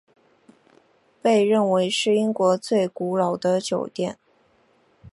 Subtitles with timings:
[1.21, 4.17] 被认为是英国最古老的酒店。